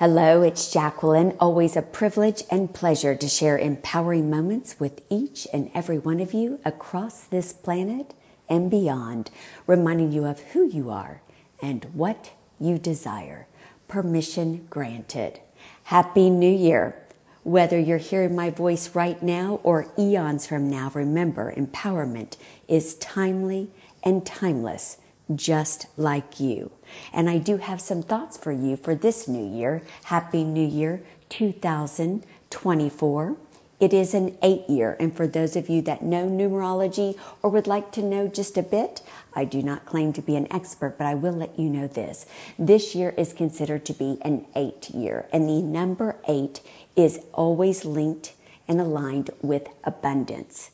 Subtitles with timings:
[0.00, 1.36] Hello, it's Jacqueline.
[1.38, 6.32] Always a privilege and pleasure to share empowering moments with each and every one of
[6.32, 8.14] you across this planet
[8.48, 9.30] and beyond,
[9.66, 11.20] reminding you of who you are
[11.60, 13.46] and what you desire.
[13.88, 15.38] Permission granted.
[15.84, 16.96] Happy New Year.
[17.42, 22.38] Whether you're hearing my voice right now or eons from now, remember empowerment
[22.68, 23.68] is timely
[24.02, 24.96] and timeless
[25.34, 26.72] just like you.
[27.12, 29.82] And I do have some thoughts for you for this new year.
[30.04, 33.36] Happy New Year 2024.
[33.80, 37.66] It is an eight year, and for those of you that know numerology or would
[37.66, 39.00] like to know just a bit,
[39.34, 42.26] I do not claim to be an expert, but I will let you know this.
[42.58, 46.60] This year is considered to be an eight year, and the number eight
[46.94, 48.34] is always linked
[48.68, 50.72] and aligned with abundance.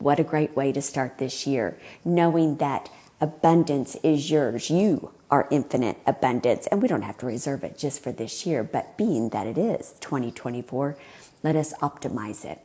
[0.00, 2.90] What a great way to start this year, knowing that
[3.20, 4.70] abundance is yours.
[4.70, 6.66] You are infinite abundance.
[6.68, 9.58] And we don't have to reserve it just for this year, but being that it
[9.58, 10.96] is 2024,
[11.42, 12.60] let us optimize it.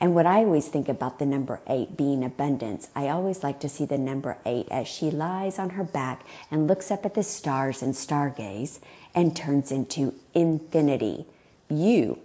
[0.00, 3.68] And what I always think about the number eight being abundance, I always like to
[3.68, 7.22] see the number eight as she lies on her back and looks up at the
[7.22, 8.80] stars and stargaze
[9.14, 11.26] and turns into infinity.
[11.68, 12.20] You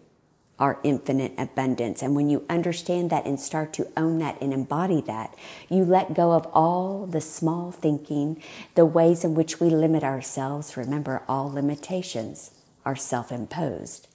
[0.57, 2.01] our infinite abundance.
[2.01, 5.35] And when you understand that and start to own that and embody that,
[5.69, 8.41] you let go of all the small thinking,
[8.75, 10.77] the ways in which we limit ourselves.
[10.77, 12.51] Remember, all limitations
[12.85, 14.07] are self imposed.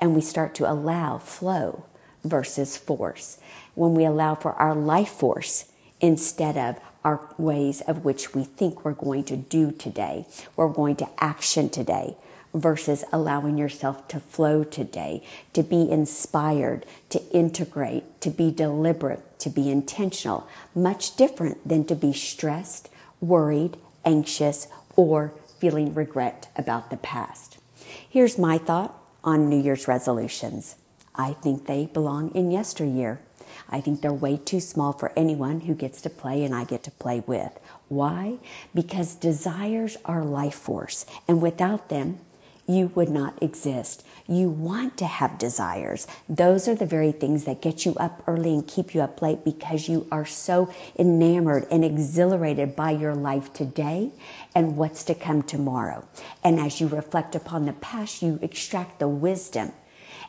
[0.00, 1.84] And we start to allow flow
[2.24, 3.38] versus force.
[3.74, 8.84] When we allow for our life force instead of our ways of which we think
[8.84, 12.16] we're going to do today, we're going to action today
[12.54, 19.50] versus allowing yourself to flow today, to be inspired, to integrate, to be deliberate, to
[19.50, 20.48] be intentional.
[20.74, 22.88] Much different than to be stressed,
[23.20, 27.58] worried, anxious, or feeling regret about the past.
[28.08, 30.76] Here's my thought on New Year's resolutions.
[31.14, 33.20] I think they belong in yesteryear.
[33.68, 36.82] I think they're way too small for anyone who gets to play and I get
[36.84, 37.58] to play with.
[37.88, 38.38] Why?
[38.74, 42.20] Because desires are life force, and without them,
[42.68, 44.04] you would not exist.
[44.28, 46.06] You want to have desires.
[46.28, 49.42] Those are the very things that get you up early and keep you up late
[49.42, 54.12] because you are so enamored and exhilarated by your life today
[54.54, 56.06] and what's to come tomorrow.
[56.44, 59.72] And as you reflect upon the past, you extract the wisdom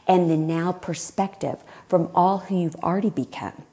[0.08, 3.64] and the now perspective from all who you've already become.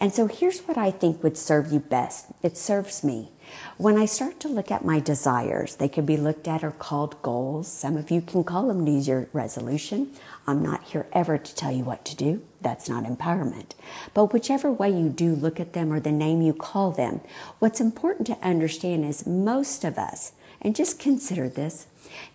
[0.00, 2.26] And so here's what I think would serve you best.
[2.42, 3.30] It serves me.
[3.76, 7.20] When I start to look at my desires, they can be looked at or called
[7.22, 7.68] goals.
[7.68, 10.12] Some of you can call them New Year resolution.
[10.46, 12.42] I'm not here ever to tell you what to do.
[12.60, 13.70] That's not empowerment.
[14.14, 17.20] But whichever way you do look at them or the name you call them,
[17.58, 21.86] what's important to understand is most of us, and just consider this,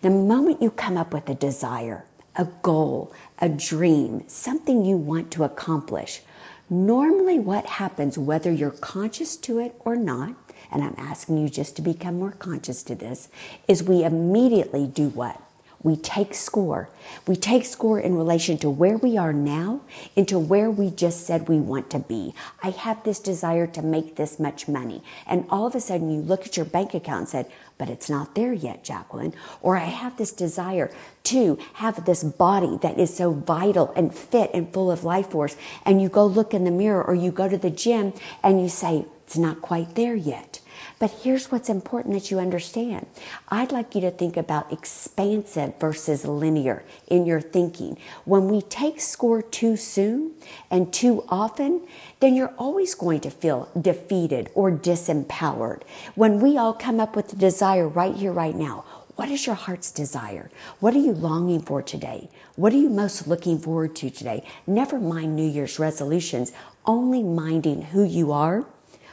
[0.02, 2.06] the moment you come up with a desire,
[2.36, 6.22] a goal, a dream, something you want to accomplish,
[6.70, 10.34] normally what happens, whether you're conscious to it or not,
[10.70, 13.28] and I'm asking you just to become more conscious to this,
[13.68, 15.40] is we immediately do what?
[15.84, 16.88] We take score.
[17.26, 19.82] We take score in relation to where we are now
[20.16, 22.34] into where we just said we want to be.
[22.62, 25.02] I have this desire to make this much money.
[25.26, 28.08] And all of a sudden you look at your bank account and said, but it's
[28.08, 29.34] not there yet, Jacqueline.
[29.60, 30.92] Or I have this desire
[31.24, 35.56] to have this body that is so vital and fit and full of life force.
[35.84, 38.68] And you go look in the mirror or you go to the gym and you
[38.68, 40.60] say, it's not quite there yet.
[41.04, 43.04] But here's what's important that you understand.
[43.50, 47.98] I'd like you to think about expansive versus linear in your thinking.
[48.24, 50.32] When we take score too soon
[50.70, 51.86] and too often,
[52.20, 55.82] then you're always going to feel defeated or disempowered.
[56.14, 59.56] When we all come up with the desire right here, right now, what is your
[59.56, 60.50] heart's desire?
[60.80, 62.30] What are you longing for today?
[62.56, 64.42] What are you most looking forward to today?
[64.66, 66.50] Never mind New Year's resolutions,
[66.86, 68.64] only minding who you are.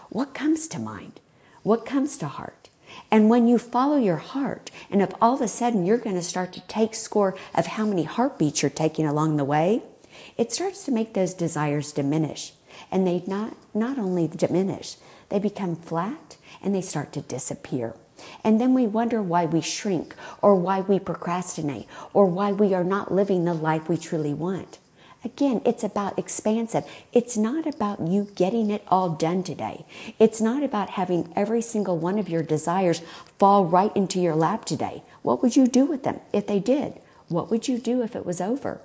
[0.08, 1.20] What comes to mind?
[1.64, 2.70] What comes to heart.
[3.10, 6.22] And when you follow your heart, and if all of a sudden you're going to
[6.22, 9.84] start to take score of how many heartbeats you're taking along the way,
[10.38, 12.54] it starts to make those desires diminish.
[12.92, 14.98] And they not, not only diminish,
[15.30, 17.96] they become flat and they start to disappear.
[18.44, 22.84] And then we wonder why we shrink or why we procrastinate or why we are
[22.84, 24.78] not living the life we truly want.
[25.24, 26.84] Again, it's about expansive.
[27.14, 29.86] It's not about you getting it all done today.
[30.18, 33.04] It's not about having every single one of your desires
[33.38, 35.04] fall right into your lap today.
[35.22, 37.00] What would you do with them if they did?
[37.28, 38.82] What would you do if it was over?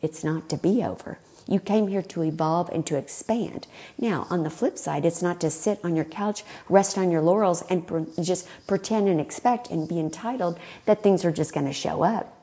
[0.00, 1.18] It's not to be over.
[1.46, 3.66] You came here to evolve and to expand.
[3.98, 7.20] Now, on the flip side, it's not to sit on your couch, rest on your
[7.20, 7.86] laurels, and
[8.22, 12.33] just pretend and expect and be entitled that things are just going to show up.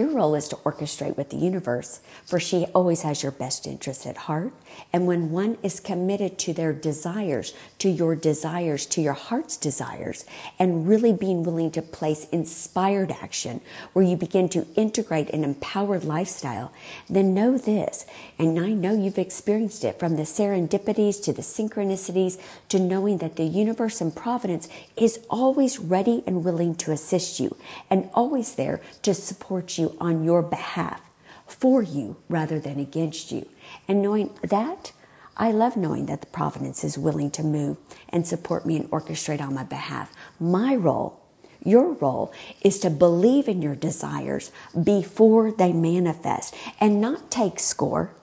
[0.00, 4.06] Your role is to orchestrate with the universe, for she always has your best interest
[4.06, 4.54] at heart.
[4.94, 10.24] And when one is committed to their desires, to your desires, to your heart's desires,
[10.58, 13.60] and really being willing to place inspired action
[13.92, 16.72] where you begin to integrate an empowered lifestyle,
[17.10, 18.06] then know this.
[18.38, 23.36] And I know you've experienced it from the serendipities to the synchronicities to knowing that
[23.36, 27.54] the universe and providence is always ready and willing to assist you
[27.90, 31.00] and always there to support you on your behalf,
[31.46, 33.48] for you rather than against you.
[33.88, 34.92] And knowing that,
[35.36, 37.78] I love knowing that the providence is willing to move
[38.10, 40.12] and support me and orchestrate on my behalf.
[40.38, 41.18] My role,
[41.64, 44.52] your role, is to believe in your desires
[44.84, 48.14] before they manifest and not take score,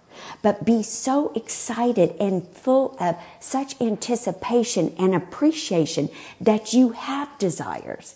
[0.41, 6.09] but be so excited and full of such anticipation and appreciation
[6.39, 8.15] that you have desires.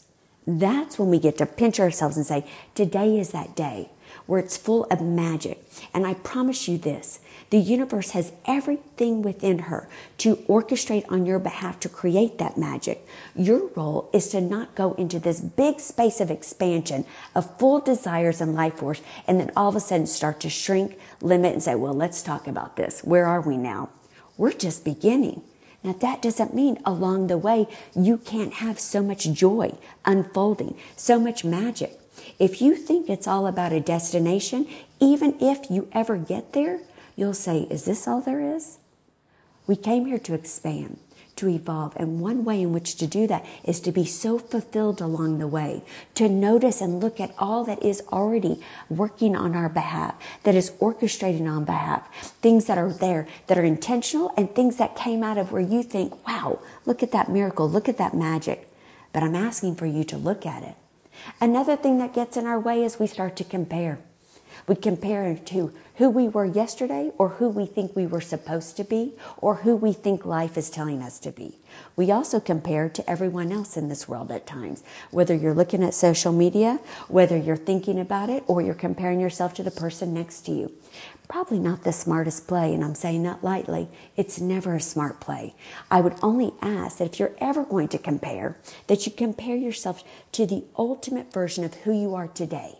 [0.59, 2.45] That's when we get to pinch ourselves and say,
[2.75, 3.89] Today is that day
[4.25, 5.63] where it's full of magic.
[5.93, 7.19] And I promise you this
[7.49, 9.89] the universe has everything within her
[10.19, 13.05] to orchestrate on your behalf to create that magic.
[13.35, 17.05] Your role is to not go into this big space of expansion
[17.35, 20.97] of full desires and life force and then all of a sudden start to shrink,
[21.21, 23.03] limit, and say, Well, let's talk about this.
[23.03, 23.89] Where are we now?
[24.37, 25.43] We're just beginning.
[25.83, 29.75] Now, that doesn't mean along the way you can't have so much joy
[30.05, 31.99] unfolding, so much magic.
[32.37, 34.67] If you think it's all about a destination,
[34.99, 36.79] even if you ever get there,
[37.15, 38.77] you'll say, Is this all there is?
[39.65, 40.99] We came here to expand
[41.37, 41.93] to evolve.
[41.95, 45.47] And one way in which to do that is to be so fulfilled along the
[45.47, 45.83] way,
[46.15, 50.71] to notice and look at all that is already working on our behalf, that is
[50.79, 55.37] orchestrating on behalf, things that are there that are intentional and things that came out
[55.37, 58.67] of where you think, wow, look at that miracle, look at that magic.
[59.13, 60.75] But I'm asking for you to look at it.
[61.39, 63.99] Another thing that gets in our way is we start to compare.
[64.67, 68.83] We compare to who we were yesterday or who we think we were supposed to
[68.83, 71.57] be or who we think life is telling us to be.
[71.95, 75.93] We also compare to everyone else in this world at times, whether you're looking at
[75.93, 80.41] social media, whether you're thinking about it, or you're comparing yourself to the person next
[80.47, 80.71] to you.
[81.27, 83.87] Probably not the smartest play, and I'm saying that lightly.
[84.17, 85.55] It's never a smart play.
[85.89, 88.57] I would only ask that if you're ever going to compare,
[88.87, 90.03] that you compare yourself
[90.33, 92.79] to the ultimate version of who you are today.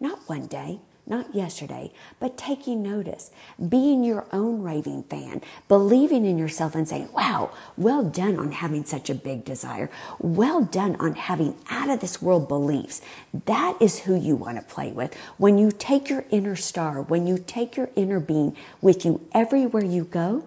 [0.00, 3.30] Not one day, not yesterday, but taking notice,
[3.68, 8.84] being your own raving fan, believing in yourself and saying, wow, well done on having
[8.84, 9.90] such a big desire.
[10.20, 13.02] Well done on having out of this world beliefs.
[13.46, 15.14] That is who you want to play with.
[15.36, 19.84] When you take your inner star, when you take your inner being with you everywhere
[19.84, 20.44] you go,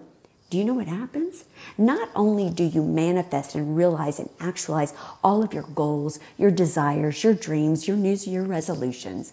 [0.50, 1.44] do you know what happens?
[1.76, 7.24] Not only do you manifest and realize and actualize all of your goals, your desires,
[7.24, 9.32] your dreams, your New Year resolutions,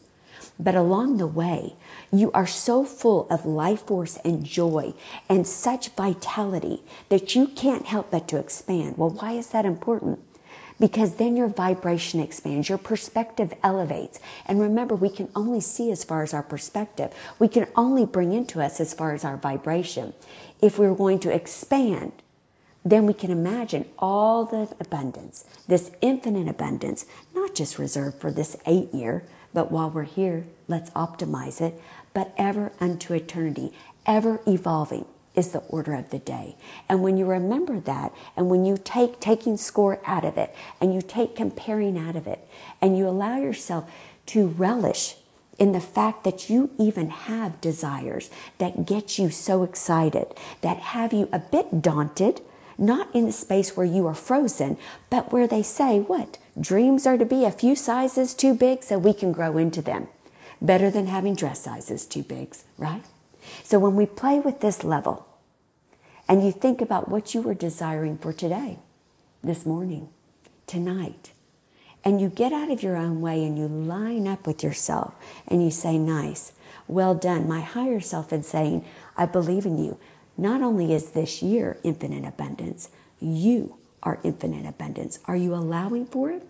[0.64, 1.76] but along the way,
[2.12, 4.94] you are so full of life force and joy
[5.28, 8.98] and such vitality that you can't help but to expand.
[8.98, 10.20] Well, why is that important?
[10.80, 14.20] Because then your vibration expands, your perspective elevates.
[14.48, 17.14] And remember, we can only see as far as our perspective.
[17.40, 20.14] We can only bring into us as far as our vibration.
[20.62, 22.14] If we're going to expand,
[22.84, 27.06] then we can imagine all the abundance, this infinite abundance,
[27.36, 31.80] not just reserved for this eight year, but while we're here, let's optimize it.
[32.14, 33.74] But ever unto eternity,
[34.06, 36.56] ever evolving is the order of the day.
[36.90, 40.94] And when you remember that, and when you take taking score out of it, and
[40.94, 42.46] you take comparing out of it,
[42.82, 43.90] and you allow yourself
[44.28, 45.16] to relish
[45.58, 50.28] in the fact that you even have desires that get you so excited,
[50.62, 52.42] that have you a bit daunted,
[52.78, 54.78] not in the space where you are frozen,
[55.10, 56.38] but where they say, what?
[56.60, 60.08] Dreams are to be a few sizes too big so we can grow into them.
[60.62, 63.04] Better than having dress sizes too big, right?
[63.64, 65.28] So when we play with this level
[66.28, 68.80] and you think about what you were desiring for today,
[69.44, 70.10] this morning,
[70.68, 71.32] tonight,
[72.04, 75.14] and you get out of your own way and you line up with yourself
[75.48, 76.52] and you say, Nice,
[76.88, 77.48] well done.
[77.48, 78.86] My higher self is saying,
[79.18, 79.98] I believe in you.
[80.42, 85.20] Not only is this year infinite abundance, you are infinite abundance.
[85.26, 86.42] Are you allowing for it?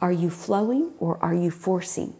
[0.00, 2.14] Are you flowing or are you forcing?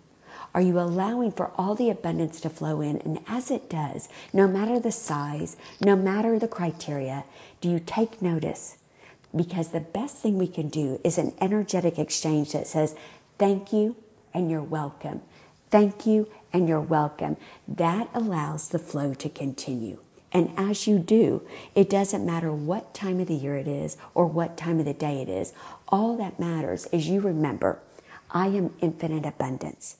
[0.55, 2.99] Are you allowing for all the abundance to flow in?
[2.99, 7.25] And as it does, no matter the size, no matter the criteria,
[7.61, 8.77] do you take notice?
[9.35, 12.95] Because the best thing we can do is an energetic exchange that says,
[13.39, 13.97] Thank you
[14.33, 15.23] and you're welcome.
[15.69, 17.37] Thank you and you're welcome.
[17.67, 19.99] That allows the flow to continue.
[20.33, 24.27] And as you do, it doesn't matter what time of the year it is or
[24.27, 25.53] what time of the day it is.
[25.89, 27.81] All that matters is you remember,
[28.31, 29.97] I am infinite abundance.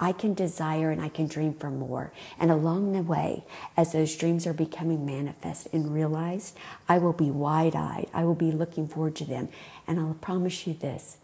[0.00, 2.10] I can desire and I can dream for more.
[2.38, 3.44] And along the way,
[3.76, 6.56] as those dreams are becoming manifest and realized,
[6.88, 8.08] I will be wide eyed.
[8.14, 9.50] I will be looking forward to them.
[9.86, 11.18] And I'll promise you this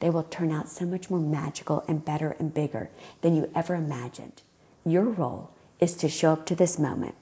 [0.00, 2.90] they will turn out so much more magical and better and bigger
[3.22, 4.42] than you ever imagined.
[4.84, 5.50] Your role
[5.80, 7.14] is to show up to this moment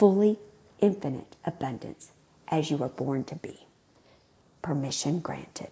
[0.00, 0.38] fully
[0.80, 2.10] infinite abundance
[2.48, 3.66] as you were born to be.
[4.62, 5.68] Permission granted.